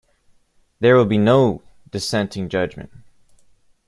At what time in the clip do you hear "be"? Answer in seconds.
1.05-1.19